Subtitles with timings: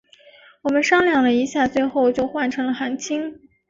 [0.63, 3.39] 我们商量了一下最后就换成了韩青。